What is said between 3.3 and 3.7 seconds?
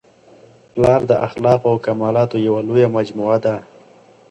ده.